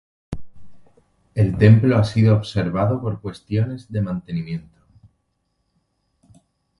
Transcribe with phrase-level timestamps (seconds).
[1.35, 4.79] El templo ha sido observado por cuestiones de mantenimiento.